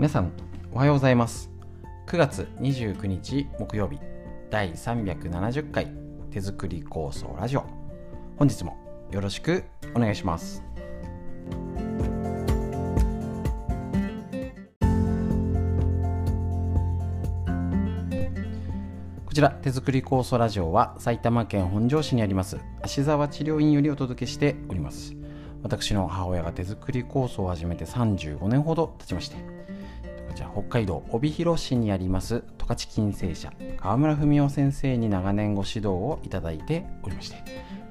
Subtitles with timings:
[0.00, 0.32] 皆さん
[0.72, 1.50] おはようございます。
[2.06, 3.98] 9月29日木曜日
[4.48, 5.92] 第370回
[6.30, 7.66] 手作り構想ラジオ。
[8.38, 8.78] 本日も
[9.10, 9.62] よろしく
[9.94, 10.62] お願いします。
[19.26, 25.14] こちら手作り構想ラジオは埼玉県本庄市にあります芦沢治療院よりお届けしております。
[25.62, 29.59] 私の母親が手作り構想を始めて35年ほど経ちまして
[30.44, 37.36] 北海道帯広市にあります十勝金星社川村文夫先生に長年ご指導をいただいておりまして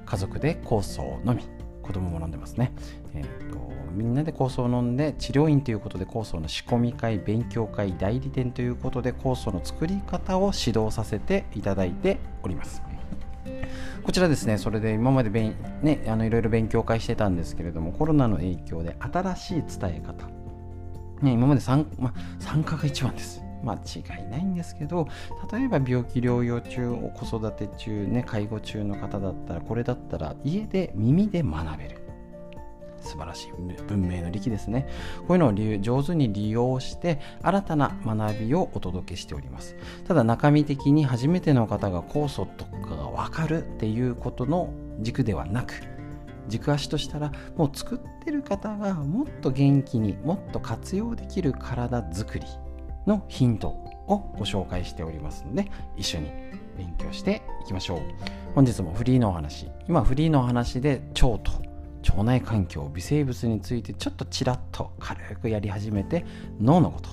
[0.06, 1.44] 家族で酵素のみ
[1.82, 2.72] 子供も飲んでますね、
[3.14, 3.58] えーと、
[3.92, 12.82] みんなで酵素を飲んで治療院ということで酵素の仕込み会勉強会代理店ということで酵素の作り方を指導させていただいております。
[14.02, 20.28] こちらですね、それで今まで勉、ね、あのいろいろ勉強会してたんですけれども、コロナの影響で新しい伝え方、
[21.22, 23.42] ね、今まで参,、まあ、参加が一番です。
[23.62, 25.06] 間違いないんですけど
[25.52, 32.00] 例えば病気療養中子育て中ね介護中の方だったらこれだったら家で耳で学べる。
[33.02, 33.52] 素晴らしい。
[33.88, 34.86] 文明の利器ですね。
[35.26, 39.74] こういうのを上手に利用して新たな学びをお届けしております。
[40.06, 45.89] ただ中身的に初めての方が酵素とかが分かるっていうことの軸ではなく
[46.50, 52.46] 軸足としたらもう作ってる方がもっと元気にもっと活用できる体づくり
[53.06, 56.30] のヒントをご紹介しておりますので一緒に
[56.76, 58.00] 勉強していきましょう
[58.54, 61.62] 本日もフリーのお話今フリーのお話で腸と
[62.08, 66.24] 腸内環境微生物についてちょっとちらっと軽くやり始めて
[66.60, 67.10] 脳のこと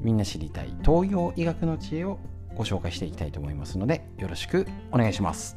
[0.00, 2.18] みんな知りたい東洋医学の知恵を
[2.54, 5.56] ご紹介していきたいと思いますのでよろしくお願いします。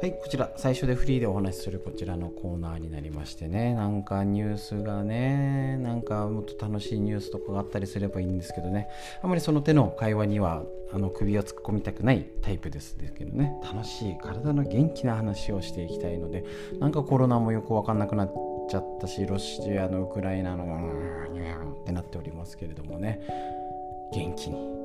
[0.00, 3.74] はい、こちら最初でフリーでお話しするこちらのコーナーになりましてね。
[3.74, 8.88] なんかニュースがねなんかもっと楽しいニュースとかがあったりすればいいんですけどね。
[9.22, 13.52] あまりその手の会話にはあの首を突っ込みたくないタイプですですけどね。
[13.62, 16.46] 楽しい体の元気な話をしていきたいので
[16.78, 18.32] なんかコロナもよく分かんなくなっ
[18.70, 23.20] ちゃったしロシアのウクライナのうんってなっておりますけれどもね。
[24.14, 24.79] 元気に。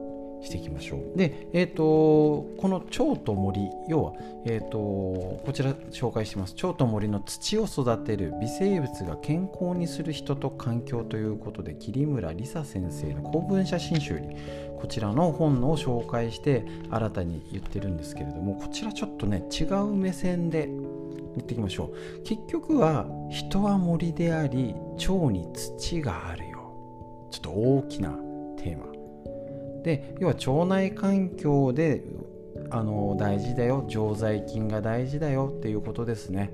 [0.46, 1.18] していきましょう。
[1.18, 4.14] で、えーと、この蝶と森要は、
[4.46, 6.54] えーと、こちら紹介してます。
[6.54, 14.36] 蝶と森の土を育てる微生物が健康にする人と環境ということで桐村梨沙先生の公文写真集に
[14.80, 22.24] こちらの本を紹介して新たに言ってるんですけれどもこちらちょっとね違う目線で言っていきましょう。
[22.24, 26.74] 結局は人は森であり蝶に土があるよ。
[27.32, 28.10] ちょっと大きな
[28.58, 28.95] テーマ。
[29.86, 32.04] で要は腸内環境で
[32.72, 36.52] あの大事だよ常在菌が大事だよっていうことですね。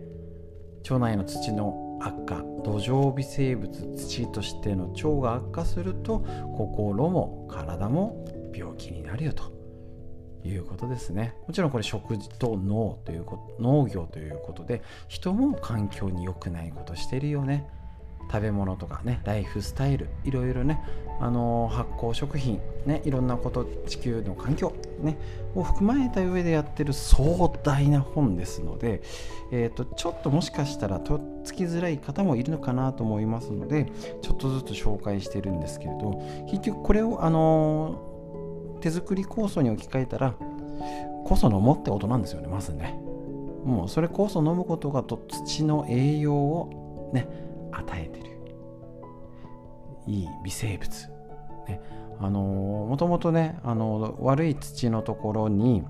[0.83, 6.25] 腸内の土の悪化土壌微生物土としての腸が悪化すると
[6.57, 9.53] 心も体も病気になるよと
[10.43, 11.33] いうことですね。
[11.47, 17.69] もちろんこれ食事と脳ということ農業ということで人も環境に良くないことしてるよね。
[18.31, 20.81] 食べ物とかねライフスタイルいろいろね、
[21.19, 25.17] あのー、発酵食品ねいろんなこと地球の環境ね
[25.53, 29.01] を含まれた上でやってる壮大な本ですので、
[29.51, 40.35] えーと、ちょっともしかしたらとっつきづらい方もいるのかなと思いますのでちょっとずつ紹介してるんですけれど結局これを、あのー、手作り酵素に置き換えたら
[41.25, 42.97] 酵素飲もってことなんですよねまずね。
[43.65, 48.31] もうそれ酵素飲むことがと土の栄養をね与えてる。
[50.07, 51.09] いい微生物、
[51.67, 51.81] ね、
[52.19, 55.83] あのもともとねあの悪い土のところに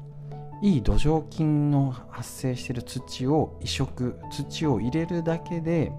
[0.61, 5.91] いい土壌菌の発生してる土を移植土を入れるだけで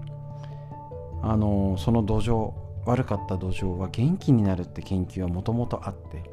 [1.21, 2.53] あのその土壌
[2.85, 6.23] 悪かった土壌は元気になるって研究はもともとあって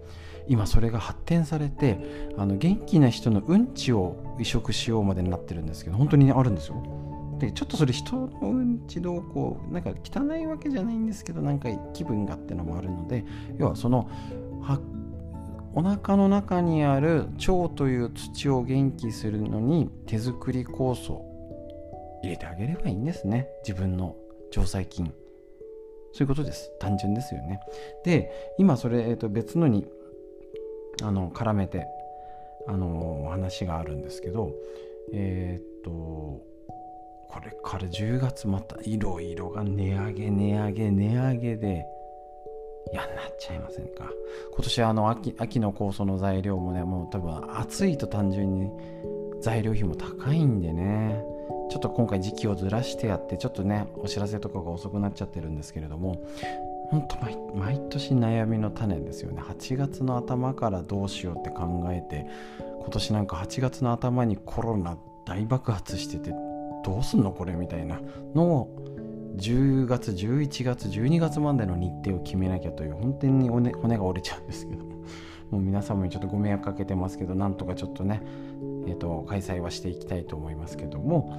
[0.49, 1.99] 今それが発展されて
[2.37, 7.00] あの元気な人のうんちを移植しようまでになってるんですけど本当に、ね、あるんですよ。
[7.41, 13.25] でちょっとそれ人のうんちどうこうなんか汚いわけじゃないんですけどなんか気分がってのもあるので
[13.59, 14.09] 要はその
[14.61, 14.79] は
[15.73, 21.25] お腹の中にある腸という土を元気するのに手作り酵素
[22.23, 23.49] 入れてあげればいいんですね。
[23.67, 24.17] 自分の
[24.55, 25.15] 腸細菌。
[26.13, 26.73] そういうことです。
[26.81, 27.61] 単純ですよね。
[28.05, 29.87] で今それ、えー、と別のに
[31.03, 31.87] あの絡めて
[32.67, 34.53] あの話があるんですけど
[35.13, 36.50] えっ、と
[37.31, 41.87] これから10月またいろいろが値上げ値上げ値上げで
[42.93, 44.11] 嫌になっちゃいませんか。
[44.53, 48.71] 今年あの秋秋の酵素の材料もねもう多分暑いと単純に
[49.41, 51.23] 材料費も高いんでね。
[51.71, 56.21] ちょっと今回時期をずらしてやってちょっとねお知らせとかが遅くなっちゃってるんですけれども。
[56.91, 59.41] 本当毎毎年悩みの種ですよね。
[59.41, 62.27] 8月の頭からどうしようって考えて
[62.81, 66.35] 今年なんか8月の頭にコロナ大爆発してて
[66.85, 68.00] どうすんのこれみたいな
[68.35, 68.77] のを
[69.37, 74.91] 10月11月12月までの日程を決めなきゃという本当に骨骨が折れちゃうんですけども。
[75.53, 78.23] う皆様にちょっとご迷惑かけてますけどなんとかちょっとね、
[78.87, 81.37] えーと、開催はしていきたいと思いますけども。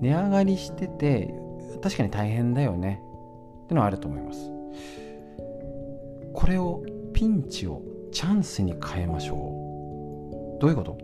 [0.00, 1.34] 値上がりしてて
[1.80, 3.00] 確かに大変だよね。
[3.64, 4.50] ってのはあると思います。
[6.32, 6.82] これを
[7.12, 7.80] ピンチを
[8.12, 10.60] チャンスに変えましょう。
[10.60, 10.98] どういうこと？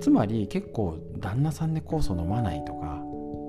[0.00, 3.02] つまり結構旦那さんで酵素飲まないとか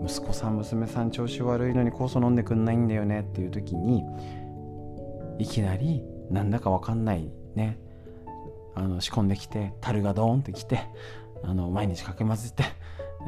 [0.05, 4.03] 息子さん娘さん調子悪いのに酵素飲んでくんないんだよねっていう時に
[5.39, 7.79] いきなりなんだかわかんないね。
[8.75, 10.81] あの仕込んできて樽がドーンってきて
[11.43, 12.63] あの毎日かけ混ぜて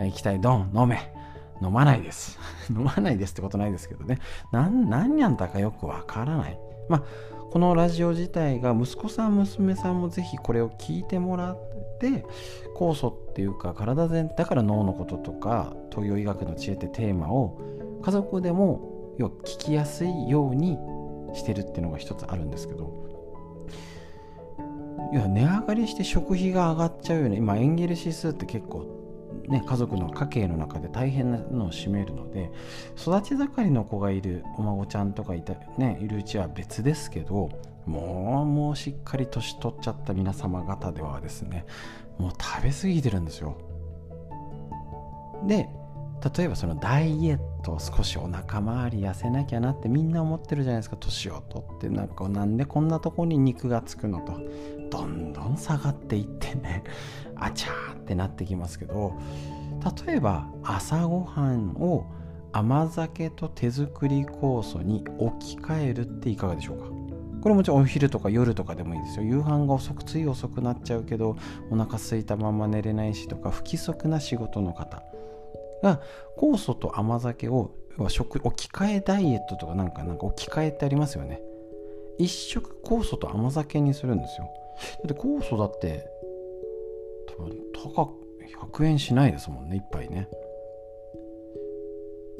[0.04, 1.14] 液体ドン飲め。
[1.62, 2.38] 飲まないです。
[2.70, 4.20] 飲まないですってことないですけどね。
[4.52, 6.60] 何何やんだかよくわからない。
[6.90, 7.04] まあ
[7.52, 12.26] このラジオ自体が息子さん娘さんもぜひこれを聞いてもらって
[12.76, 17.60] 酵素っていうか体全だから脳のこととか東洋医学の知恵ってテーマを
[18.02, 20.78] 家族でも要は聞きやすいように
[21.34, 23.04] してるっていうのが一つあるんですけど。
[25.14, 28.96] いや値上がりして食費が上がっちゃうよね今エンゲル指数って結構
[29.48, 32.52] ね、家族の家計の中で大変なのを占めるので
[32.98, 37.50] 育ち盛りの子がいるお孫ちゃんとかいた、ね、いるうちは別ですけど
[37.86, 41.66] もうもうしっかり年取っちゃった皆様方ではですね
[42.18, 43.58] もう食べ過ぎてるんですよ。
[45.48, 45.70] で
[46.38, 54.40] 例えばそのダイエット少しお腹周り痩せなきゃなってみんな思ってるじゃないですか年を取ってなんかなんでこんなとこに肉がつくのと。
[54.90, 56.84] どんどん下がっていってね
[57.36, 59.14] あちゃーってなってきますけど
[60.06, 62.06] 例えば朝ごはんを
[62.52, 66.95] 甘酒と手作り酵素に置き換えるっていかがでしょうか？
[67.46, 69.24] これもちろんお昼とか夜とかでもいいですよ。
[69.24, 71.38] 夕飯が遅くつい遅くなっちゃうけど
[71.70, 75.04] お腹空いたまま寝れないしとか不規則な仕事の方。
[75.84, 76.02] が
[76.40, 77.70] 酵素と甘酒を
[78.08, 81.40] 食置き換えダイエットとかなんかなんか置き換えってありますよね。
[82.18, 84.50] 一食酵素と甘酒にするんですよ。
[85.06, 86.10] だって酵素だって
[87.38, 87.52] 多分
[87.94, 90.28] 高く100円しないですもんね1杯ね。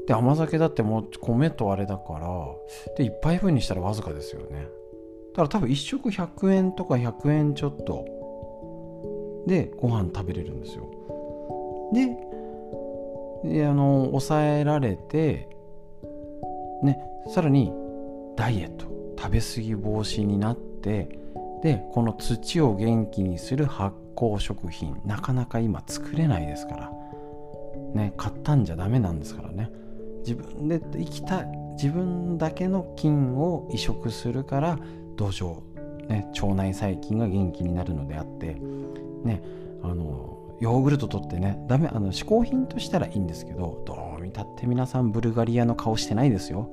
[0.08, 2.28] で甘酒だってもう米とあれだから
[2.96, 4.66] で1杯分にしたらわずかですよね。
[5.36, 8.06] だから多分1食100円とか100円ちょっと
[9.46, 10.88] でご飯食べれるんですよ。
[11.92, 12.16] で
[13.44, 15.50] であの抑えられて
[16.82, 16.98] ね
[17.28, 17.70] さらに
[18.34, 18.86] ダイエット
[19.18, 21.10] 食べ過ぎ防止になって
[21.62, 26.92] でこの土を元気にする発酵食品なかなか今作れないですから
[27.94, 29.70] ね買ったんじゃダメなんですからね。
[30.20, 31.44] 自分で生きた
[31.74, 34.78] 自分だけの菌を移植するから
[35.16, 35.60] 土壌、
[36.08, 38.56] ね、腸内細菌が元気になるのであって。
[39.24, 39.42] ね
[39.82, 46.70] あのヨーグルト取ってねダメあの嗜好品としたらいいんですけどどう見たって皆さんブルガリアの顔してないですよ。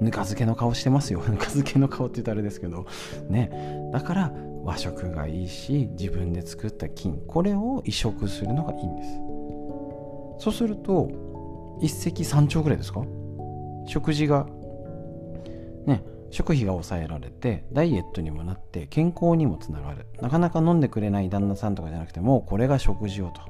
[0.00, 1.20] ぬか漬けの顔してますよ。
[1.28, 2.86] ぬか漬けの顔って言ったらあれですけど。
[3.28, 4.32] ねだから
[4.64, 9.10] 和食がいいし自分で作った菌これを移植するのがいいんです。
[10.38, 11.08] そうすると
[11.80, 13.02] 一石三鳥ぐらいですか？
[13.86, 14.46] 食事が。
[15.86, 16.02] ね
[16.34, 20.06] 食費が抑えられてダイエットにもなって健康にもつながる。
[20.20, 23.40] なかなか飲んでくれない旦那さんとかじゃなくてもうこれが食事をと。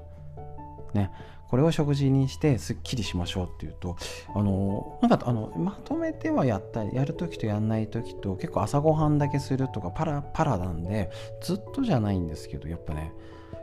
[0.93, 1.11] ね。
[1.49, 3.97] これを食事にしてすっきりしましょうっていうと
[4.35, 11.11] あのなんかあのまとめてはやったやる時とやんない時と結構朝ごはんだけするとかパラパラなんで
[11.43, 13.12] ずっとじゃないんですけどやっぱね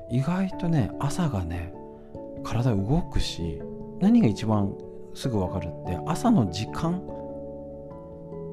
[0.10, 1.74] 意外とね朝がね
[2.44, 3.62] 体動くし
[4.00, 4.74] 何が一番
[5.14, 7.02] すぐ分かるって朝の時間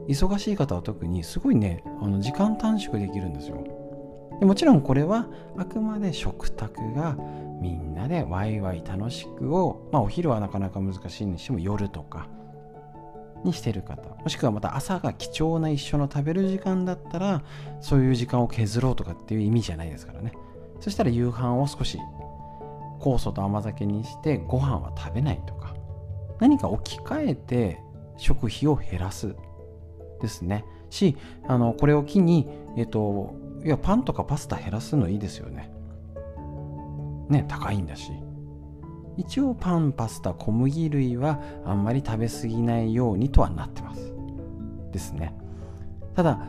[0.09, 3.63] 忙しい方は特にすごいねあの時間短縮できるんですよ。
[4.41, 7.17] でもちろんこれはあくまで食卓が
[7.61, 12.29] みんなでワイワイ楽しくを、まあ、お昼はなかなか難しいにしても夜とか
[13.45, 14.03] にしてる方。
[14.23, 17.43] もしくはまた朝が貴重な一緒の食べる時間だったら
[17.81, 20.33] そういう時間を削ろうとかっていう意味じゃないですからね。
[20.81, 21.99] そしたら夕飯を少し
[23.01, 25.75] 酵素と甘酒にしてご飯は食べないとか
[26.41, 27.83] 何か置き換えて
[28.17, 29.35] 食費を減らす。
[30.21, 30.65] ですね。
[30.91, 33.35] しあのこれを機に、えっと、
[33.65, 35.71] いやパンとかパスタ減らすのいいですよね。
[37.29, 38.13] ね高いんだし。
[39.17, 44.15] 一応パンパスタ小麦類はあんまり食べ過ぎないようにとはなってます。
[44.93, 45.35] ですね。
[46.15, 46.41] ただ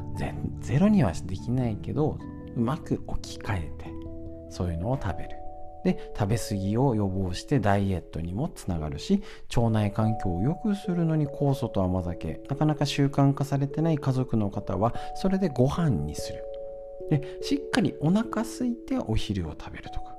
[0.61, 2.17] ゼロにはできないけど
[2.55, 3.93] うまく置き換えて
[4.49, 5.38] そういうのを食べる。
[5.83, 9.21] で食べ過ぎを予防してダイエットにもつながるし
[9.55, 16.43] 腸内環境を良くするのに酵素と甘酒なかなか習慣化されてない家族の方はそれでご飯にする。
[17.09, 20.09] でしっかりお腹空いてお昼を食べるとか。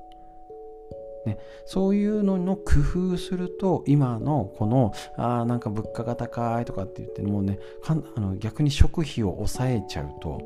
[1.27, 2.81] ね、そういうのの工
[3.13, 10.41] 夫すると今のこのあなんか物価が高いとかって言ってもうねあの逆に食費を抑えちゃうと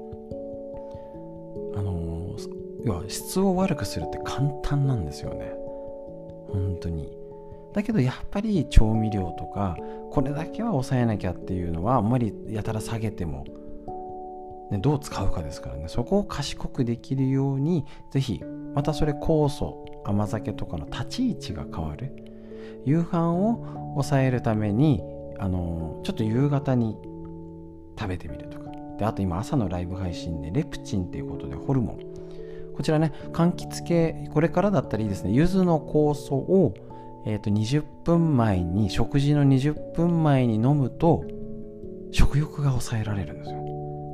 [2.85, 5.53] 要は質を悪くするって簡単なんですよね。
[6.53, 7.11] 本当に。
[7.73, 9.77] だけどやっぱり調味料とか
[10.13, 13.45] これだけは抑えなきゃっていうのはあんまりやたら下げても、
[14.71, 15.89] ね、どう使うかですからね。
[15.89, 18.43] そこを賢くできるようにぜひ
[18.75, 22.15] またそれ酵素甘酒とかの立ち位置が変わる。
[22.85, 23.65] 夕飯を
[23.95, 25.03] 抑えるために
[25.39, 26.97] あのちょっと夕方に
[27.99, 28.65] 食べてみるとか。
[28.99, 32.15] であと今朝のライブ配信でレプチンっていうことでホルモン
[32.77, 35.31] こちらね柑橘系これからだったらいいですね。
[35.31, 36.75] 柚子の酵素を、
[37.27, 41.25] えー、と20分前に食事の20分前に飲むと
[42.11, 43.65] 食欲が抑えられるんですよ。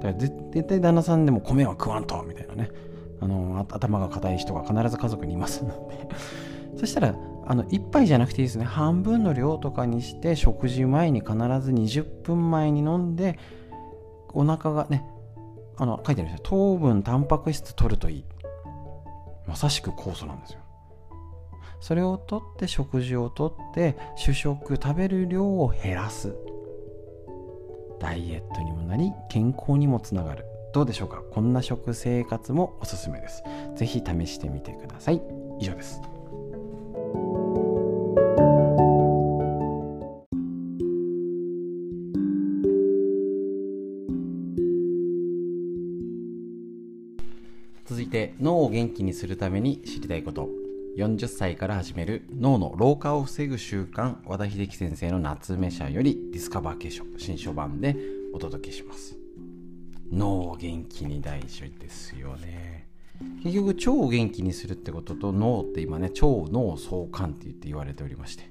[0.03, 2.71] だから絶対旦那さんでも米は食わんとみたいなね。
[3.23, 6.09] あの頭が硬い人が必ず家族にいますので。
[6.77, 7.15] そしたら
[7.47, 8.65] あの1杯じゃなくていいですね。
[8.65, 13.39] 半分の量とかにして食事前に必ず20分前に飲んで
[14.33, 15.05] お腹がね
[15.77, 16.41] あの書いてあるんですよ。
[16.45, 18.25] 糖分タンパク質取るといい。
[19.47, 20.61] まさしく酵素なんですよ。
[21.81, 26.37] それをとって食事をとって主食食べる量を減らす。
[27.99, 30.45] ダイエットにもなり健康にもつながる。
[30.73, 31.23] どうでしょうか？
[31.33, 33.43] こんな食生活もおすすめです。
[33.77, 35.23] 是非試してみてください。
[35.59, 36.01] 以上です。
[48.11, 50.49] て脳を元気にするために知りたいこと。
[50.97, 52.27] 40歳から始める。
[52.35, 57.97] 脳の老化を防ぐ習慣和田秀樹先生の夏目社よりディスカバー化粧新書版で
[58.35, 59.17] お届けします。
[60.13, 62.89] 脳を元気に大事ですよね。
[63.43, 68.51] 結局腸を元気にするってことと脳って今ね腸脳相関って言って言われておりまして。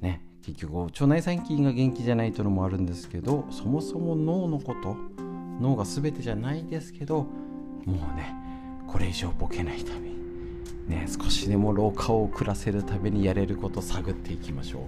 [0.00, 0.28] ね。
[0.42, 4.96] 結局腸内細菌が元気じゃないというのもあるんですけどそもそも脳のこと
[5.60, 7.26] 脳が全てじゃないですけど
[7.84, 8.34] もうね
[8.88, 10.08] これ以上ボケないため
[10.88, 14.82] ね少しでも老化を遅らせるためにやれること探っていきましょう。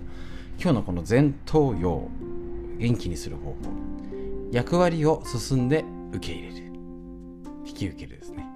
[0.60, 2.08] 今日のこの前頭葉
[2.78, 3.56] 元気にする方法。
[4.50, 6.56] 役割を進んで受け入れる。
[7.66, 8.46] 引き受けるですね。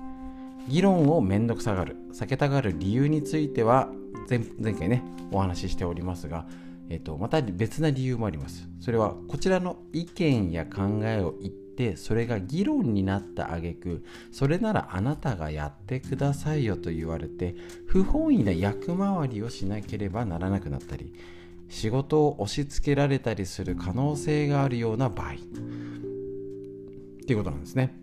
[0.66, 1.96] 議論をめんどくさがる。
[2.12, 3.88] 避けたがる理由については
[4.28, 6.46] 前前回ねお話ししておりますが、
[6.88, 8.66] えっと、また別な理由もあります。
[8.80, 21.12] それはこちらの意見や考えを言ってそれが議論になった挙句それならあなたがやってくださいよと言われて不本意な役回りをしなければならなくなったり
[21.68, 25.32] 仕事を押し付けられたりする可能性があるような場合。
[25.32, 25.36] っ
[27.26, 27.96] ていうことなんですね。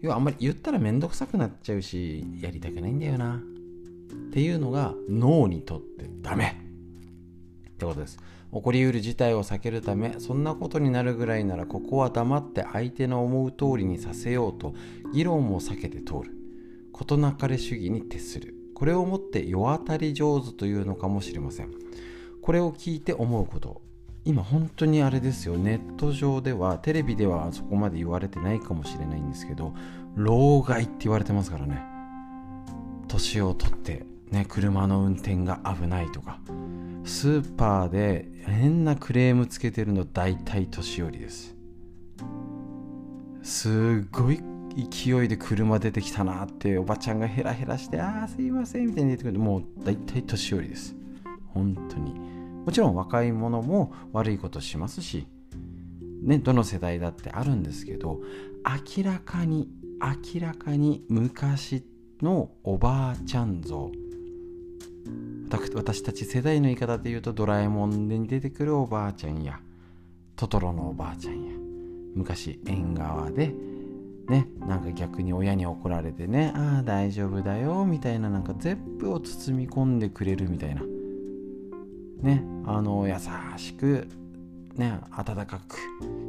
[0.00, 3.36] 要はあんまり言ったらめんどくさくなっちゃうしやりたくないんだよな。
[3.36, 6.65] っていうのが脳にとってダメ。
[7.76, 8.18] ってことです。
[8.52, 14.74] 起こりうる事態を避けるためそんなことになるぐらいならここは黙って相手の思う通りにさせようと
[15.12, 16.34] 議論も避けて通る。
[16.92, 18.54] 事なかれ主義に徹する。
[18.74, 21.70] これをもって世当たり上手というのかもしれません。
[22.40, 23.82] これを聞いて思うこと。
[24.24, 25.56] 今本当にあれですよ。
[25.56, 29.72] ネット上ではテレビではそこまで言われてないかもしれないんですけど
[30.16, 31.82] 老害って言われてますからね。
[33.08, 36.40] 年を取ってね車の運転が危ないとか
[37.04, 41.56] スーパーで変なクレームつけてるの大体年寄りです。
[43.42, 43.68] す
[44.04, 44.40] っごい
[44.76, 49.38] 勢いで車出てきたなっておばちゃんがヘラヘラして「ああすいません」みたいに言ってくる。
[49.38, 50.96] もう大体年寄りです。
[51.54, 52.36] 本当に。
[52.66, 55.28] もちろん若い者も悪いことしますし
[56.22, 58.20] ねどの世代だってあるんですけど
[58.96, 59.68] 明らかに
[60.34, 61.84] 明らかに昔
[62.20, 63.92] のおばあちゃん像
[65.74, 69.60] 私たち世代の言い方で言うとドラえもんに出てくるおばあちゃんや
[70.34, 71.52] トトロのおばあちゃんや
[72.14, 73.54] 昔縁側で
[74.28, 80.82] ねなんか逆に親に怒られてねああ大丈夫だよみたいななんか全部を包み込んでくれるみたいな。
[82.22, 83.14] ねあの優
[83.58, 84.08] しく
[84.74, 85.76] ね温かく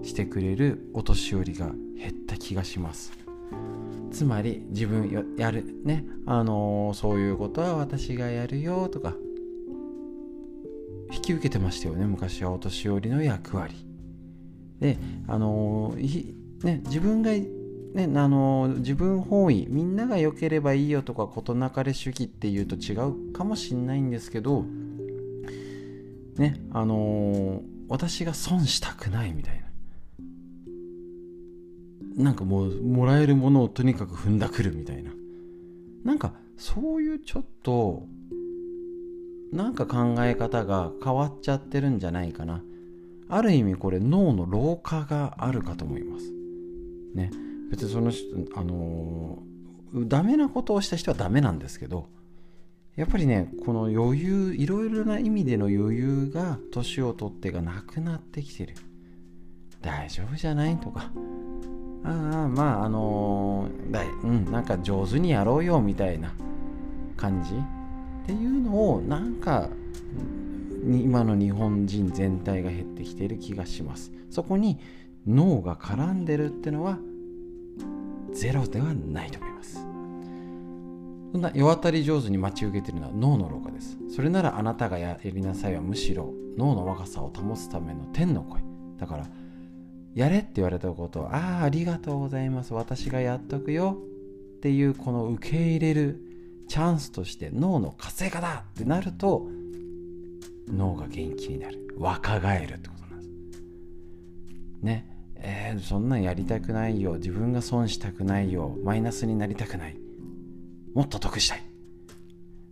[0.06, 3.27] してくれるお年寄りが減った気がします。
[4.12, 6.06] つまり自分やるね。
[6.26, 9.16] あのそういうことは私がやるよとか。
[11.12, 12.06] 引き受けてましたよね。
[12.06, 13.76] 昔はお年寄りの役割。
[14.80, 15.96] であの
[16.64, 17.48] ね、自分が、ね、
[18.16, 24.66] あの自分本位みんなが良ければいいよとか事なかれ主義っていうと違うかもしんないんですけど
[26.38, 29.67] ねあの私が損したくないみたいな。
[32.18, 35.12] なんかもうもらえるものをとにかく踏んだくるみたいな。
[36.04, 38.08] なんかそういうちょっと
[39.52, 42.64] なんか考え方が変わっちゃってるんじゃないかな。
[43.30, 46.32] ある意味これ脳の老化があるかと思います。
[47.14, 47.30] ね。
[47.70, 48.12] 別にその
[48.56, 52.08] あのー、ダメなことをした人はダメなんですけど
[52.96, 58.76] やっぱりねこの余裕いろいろな意味での余裕が年を取ってがなくなってきてる。
[59.82, 60.78] 大丈夫じゃない？
[60.78, 61.12] とか。
[62.08, 66.34] ああまああのー、だいうんなんか上手にやろうよみたいな
[67.18, 69.70] 感じっていうのをなんか
[70.86, 74.12] 今の日本人全体が減ってきている気がします。
[74.30, 74.80] そこに
[75.28, 76.98] 脳が絡んでるってのは
[78.34, 79.74] ゼロではないと思います。
[81.34, 83.98] そんな世渡り上手に待ち受けてるのは脳の老化です。
[84.10, 88.62] それならあなたがやりなさいはむしろ脳の若さを保つための天の声。
[88.98, 89.28] だから
[90.18, 92.74] やれって言われたことをああありがとうございます。
[92.74, 94.00] 私がやっとくよ
[94.58, 96.20] っていうこの受け入れる
[96.68, 99.48] チャンスとして脳の活性化だってなると
[100.74, 101.96] 脳が元気になる。
[102.00, 103.62] 若返るってことなんです。
[104.82, 105.06] ね。
[105.36, 107.14] えー、そんなんやりたくないよ。
[107.14, 108.76] 自分が損したくないよ。
[108.84, 109.98] マイナスになりたくない。
[110.96, 111.64] もっと得したい。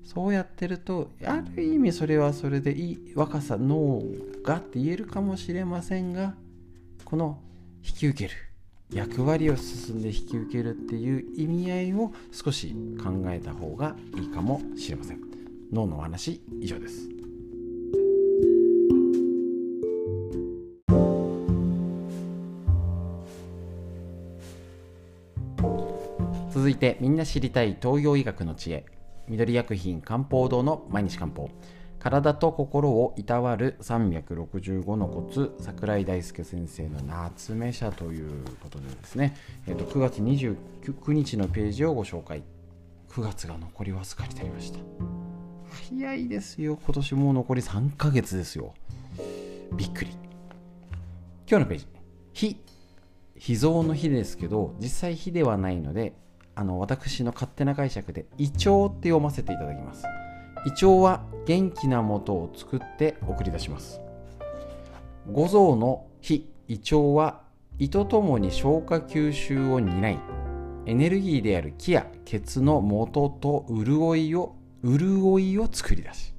[0.03, 4.01] そうやってるとある意味それはそれでいい若さ脳
[4.43, 6.35] がって言えるかもしれませんが
[7.05, 7.37] この
[7.83, 8.39] 引き受ける
[8.91, 15.19] 役割を進んで引き受けるっていう意味合いを少し考えた方がいいかもしれません。
[15.71, 17.07] 脳の話以上です。
[26.51, 28.83] 続いてみんな知りたい東洋医学の知恵。
[29.27, 31.49] 緑薬品漢方堂の毎日漢方。
[32.05, 42.43] 体と心をいたわる365のコツ桜井大輔先生の夏目社ということでですね、えー、と9月29日のページをご紹介。
[43.09, 44.77] 9月が残りわずかになりました。
[45.89, 46.77] 早いですよ。
[46.79, 48.75] 今年もう残り3ヶ月ですよ。
[49.75, 50.11] びっくり。
[51.49, 51.87] 今日のページ
[52.33, 52.61] 「非」
[53.35, 56.13] 秘蔵の日ですけど実際日ではないので
[56.53, 58.59] あの私の勝手な解釈で胃腸っ
[58.99, 60.05] て読ませていただきます。
[60.65, 64.01] 胃腸は元気な元を作って送り出します。
[65.31, 67.41] 五臓の非胃腸は
[67.77, 70.19] 胃とともに消化吸収を担い
[70.85, 76.33] エネルギーである気や血の元と潤いを潤いを作り出し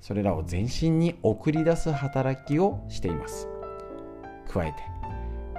[0.00, 3.48] それらを全身に送り出す働きをしています。
[4.48, 4.78] 加えて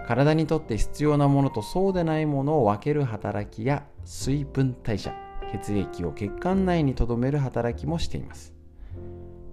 [0.08, 5.14] 体にとって必要なものとそうでないものを分ける働きや水分代謝
[5.52, 8.54] 血液を血管内に留める働きもしています。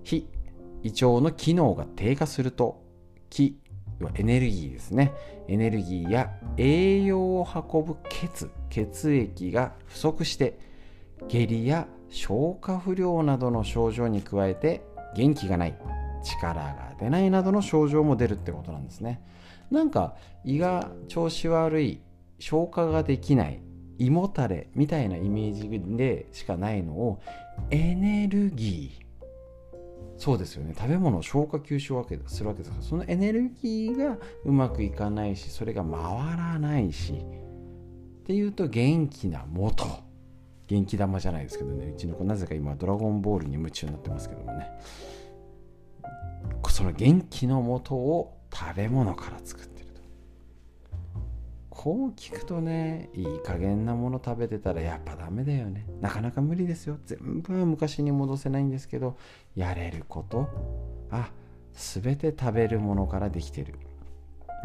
[0.03, 0.29] 非
[0.83, 2.83] 胃腸の機能が低下すると
[3.31, 3.59] 気
[4.01, 5.13] はエネルギーですね。
[5.49, 10.59] エネルギーや栄養を運ぶ血血液が不足して
[11.29, 14.83] 下痢や消化不良などの症状に加えて
[15.17, 15.79] 元気がない
[16.23, 19.23] 力が出ないなどの症状も出るってことなんですね。
[19.71, 22.01] なんか胃が調子悪い
[22.39, 23.61] 消化ができない
[23.99, 27.21] 胃もたれみたいなイメージでしかないのを
[27.71, 29.05] エネルギー。
[30.17, 30.75] そうですよね。
[30.77, 32.43] 食べ物を消化吸収するわけです。
[32.71, 39.85] からそのエネルギーがうまくいかないしそれが回らないしっていうと元気な元。
[40.67, 41.93] 元気玉じゃないですけどね。
[41.95, 44.71] うちの子なぜか今ドラゴンボールに夢中になってますけどもね。
[46.71, 49.74] その元気の元を食べ物から作って
[51.85, 55.85] こう聞くとねいい加減なもの食べてたらやっぱダメだよね。
[56.01, 56.97] なかなか無理ですよ。
[57.05, 59.19] 全部は昔に戻せないんですけど
[59.55, 60.49] やれること。
[61.11, 61.31] あ
[61.75, 63.75] 全て食べるものからできてる。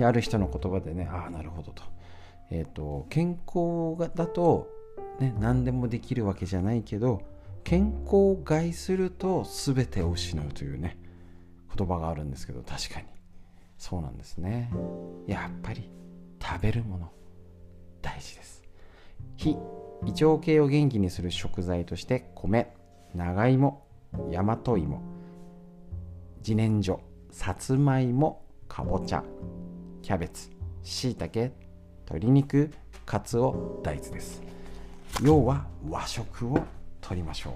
[0.02, 1.84] ある人の言葉でねああなるほどと。
[2.52, 4.70] えっ、ー、と健康だと
[5.20, 7.22] ね何でもできるわけじゃないけど
[7.66, 10.98] 健康を害すると全てを失うというね
[11.76, 13.08] 言葉があるんですけど確かに。
[13.78, 14.72] そうなんですね。
[15.28, 15.99] やっぱり。
[16.42, 17.12] 食べるもの。
[18.02, 18.64] 大事です。
[19.38, 19.58] 非
[20.06, 22.74] 胃腸系を元気にする食材として米
[23.14, 23.86] 長芋
[24.32, 25.02] 大和芋
[26.40, 27.00] 自然薯
[27.32, 29.24] さつまいもかぼちゃ
[30.02, 30.50] キャベツ
[30.84, 31.52] しいたけ
[32.06, 32.72] 鶏肉
[33.06, 34.42] かつお大豆です。
[35.24, 36.60] 要は和食を
[37.02, 37.54] とりましょう。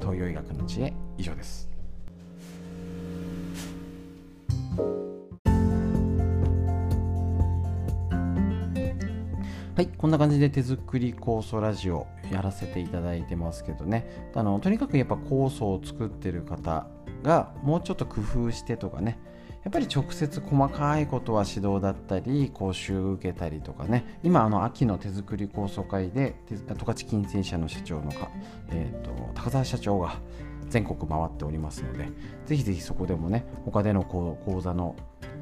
[0.00, 1.75] 東洋医学の知恵以上です。
[9.76, 14.30] はい、こんな感じで手作り酵素ラジオやらせていただいてますけどね。
[14.34, 16.86] あのとにかくやっぱ酵素を作ってる方
[17.22, 19.18] がもうちょっと工夫してとかね。
[19.64, 24.18] やっぱり直接細かいことは指導だったり講習受けたりとかね。
[24.22, 28.30] 今あの秋の手作り構想会で十勝金星社の社長のか、
[28.70, 30.20] えーと、高澤社長が
[30.70, 32.08] 全国回っておりますので
[32.46, 34.96] ぜひぜひそこでもね他での講座の、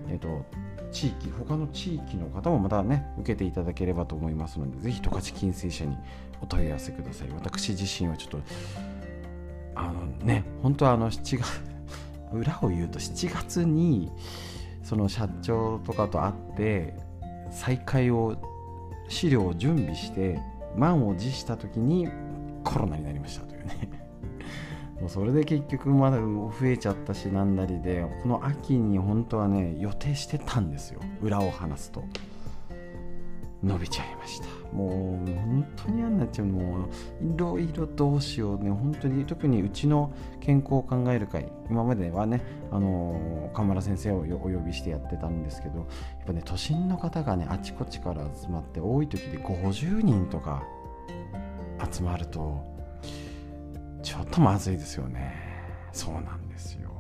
[0.09, 0.45] えーと、
[0.93, 5.97] 地域他の地域の方もまたね受けていただければと思いますのでぜひ十勝金星社に
[6.41, 7.29] お問い合わせください。
[7.31, 8.39] 私自身はちょっと
[9.75, 11.63] あのね本当はあの7月
[12.33, 14.11] 裏を言うと7月に
[14.83, 16.95] その社長とかと会って
[17.51, 18.37] 再開を
[19.09, 20.41] 資料を準備して
[20.77, 22.09] 満を持した時に
[22.65, 24.04] コロナになりましたというね。
[25.01, 31.01] もうそれで結局まだ増えちゃったしなんだりでこの秋に本当はね予定してたんですよ。
[31.21, 32.05] 裏を話すと。
[33.63, 34.47] 伸びちゃいました。
[34.77, 34.91] もう
[35.27, 36.47] 本当に嫌になっちゃう。
[36.47, 36.87] も
[37.23, 38.71] ういろいろどうしようね。
[38.71, 45.89] 本当に特にうちの健康を考える会今まではねあの河村先生をお呼びしてやってたんですけどやっ
[46.27, 50.63] ぱね都心の方がねあちこちから集まって多い時で50人とか
[51.91, 52.74] 集まると
[54.05, 55.35] ちょっとまずいですよね。
[55.91, 56.91] そうなんですよ。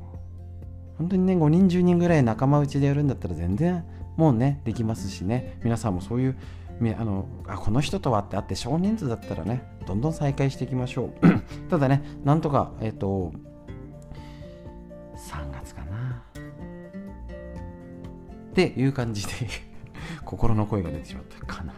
[0.97, 3.85] 本当にね5人10人ぐらい仲間内でやるんだったら全然
[4.17, 5.61] もうねできますしね。
[5.62, 6.37] 皆さんもそういう
[6.99, 11.43] あのあこの人とはってあって少人数だったらねどんどん再開していきましょう。
[11.69, 13.33] ただねなんとかえっ、ー、と
[15.17, 16.25] 3月かな。
[18.51, 19.33] っていう感じで
[20.25, 21.45] 心の声が出てしまった。
[21.45, 21.75] かな。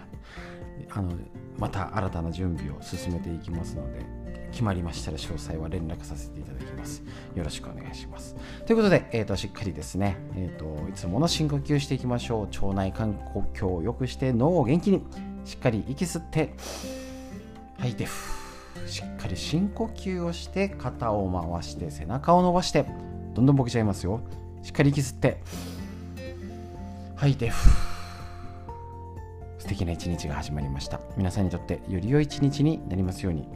[0.91, 1.11] あの
[1.59, 4.26] また新たな準備を進めていきますので。
[4.57, 7.03] 決まりましたら詳細は連絡させていただきます。
[7.35, 8.35] よろしくお願いします。
[8.65, 12.65] ということで、えーと、しっかりですね、えーと、いつもの深呼吸していきましょう。
[12.65, 13.21] 腸内環
[13.53, 15.03] 境を良くして脳を元気に
[15.45, 16.55] しっかり息吸って
[17.77, 18.07] 吐いて
[18.87, 22.87] しっかり深呼吸をして肩を回して背中を伸ばして
[23.35, 24.23] どんどんボケちゃいますよ。
[24.63, 25.43] しっかり息吸って
[27.17, 27.53] 吐いて
[29.59, 30.99] 素敵な一日が始まりました。
[31.19, 33.47] 皆さんにとってより良い一日になりますように。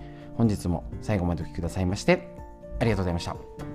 [0.41, 2.35] 本日も最後までお聴きくださいまして
[2.81, 3.70] ありがとうございました。